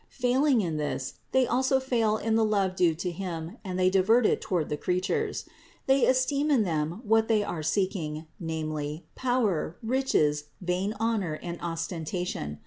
[0.09, 4.25] Failing in this, they also fail in the love due to Him and they divert
[4.25, 5.45] it toward the creatures.
[5.85, 12.57] They esteem in them what they are seeking, namely power, riches, vain honor and ostentation.